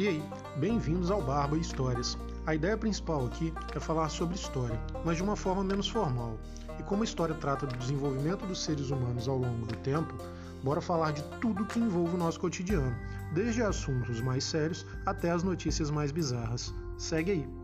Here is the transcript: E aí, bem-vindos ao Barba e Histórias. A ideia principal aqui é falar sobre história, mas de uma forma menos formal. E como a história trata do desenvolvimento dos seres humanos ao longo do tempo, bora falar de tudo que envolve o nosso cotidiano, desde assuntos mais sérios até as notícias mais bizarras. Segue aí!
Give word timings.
E 0.00 0.08
aí, 0.08 0.22
bem-vindos 0.56 1.10
ao 1.10 1.20
Barba 1.20 1.58
e 1.58 1.60
Histórias. 1.60 2.16
A 2.46 2.54
ideia 2.54 2.74
principal 2.74 3.26
aqui 3.26 3.52
é 3.76 3.78
falar 3.78 4.08
sobre 4.08 4.34
história, 4.34 4.80
mas 5.04 5.18
de 5.18 5.22
uma 5.22 5.36
forma 5.36 5.62
menos 5.62 5.90
formal. 5.90 6.38
E 6.78 6.82
como 6.84 7.02
a 7.02 7.04
história 7.04 7.34
trata 7.34 7.66
do 7.66 7.76
desenvolvimento 7.76 8.46
dos 8.46 8.64
seres 8.64 8.88
humanos 8.88 9.28
ao 9.28 9.36
longo 9.36 9.66
do 9.66 9.76
tempo, 9.80 10.14
bora 10.64 10.80
falar 10.80 11.12
de 11.12 11.22
tudo 11.38 11.66
que 11.66 11.78
envolve 11.78 12.14
o 12.14 12.18
nosso 12.18 12.40
cotidiano, 12.40 12.96
desde 13.34 13.60
assuntos 13.60 14.22
mais 14.22 14.42
sérios 14.42 14.86
até 15.04 15.32
as 15.32 15.42
notícias 15.42 15.90
mais 15.90 16.10
bizarras. 16.10 16.74
Segue 16.96 17.32
aí! 17.32 17.59